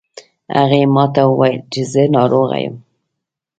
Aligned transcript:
هغې 0.57 0.81
ما 0.93 1.05
ته 1.13 1.21
وویل 1.29 1.57
چې 1.71 1.81
زه 1.91 2.01
ناروغه 2.15 2.57
یم 2.63 2.75